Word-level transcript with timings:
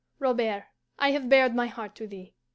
Robert, 0.17 0.63
I 0.97 1.11
have 1.11 1.29
bared 1.29 1.53
my 1.53 1.67
heart 1.67 1.93
to 1.97 2.07
thee. 2.07 2.33